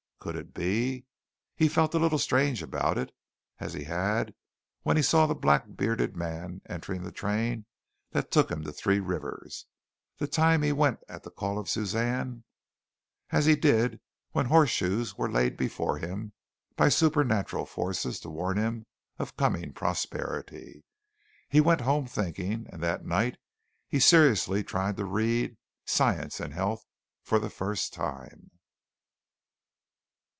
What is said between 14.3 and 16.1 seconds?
horseshoes were laid before